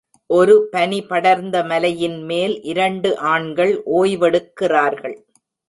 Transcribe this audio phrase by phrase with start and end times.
[0.29, 5.17] ஒரு பனி படர்ந்த மலையின் மேல் இரண்டு ஆண்கள் ஓய்வெடுக்கிறார்கள்.